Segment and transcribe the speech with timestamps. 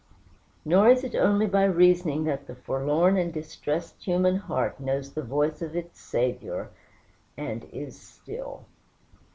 [0.65, 5.21] Nor is it only by reasoning that the forlorn and distressed human heart knows the
[5.21, 6.69] voice of its Saviour,
[7.37, 8.65] and is still.